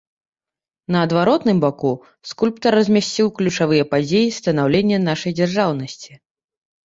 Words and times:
На 0.93 0.99
адваротным 1.07 1.57
баку 1.65 1.91
скульптар 2.29 2.71
размясціў 2.79 3.29
ключавыя 3.41 3.83
падзеі 3.93 4.33
станаўлення 4.39 4.97
нашай 5.09 5.31
дзяржаўнасці. 5.41 6.11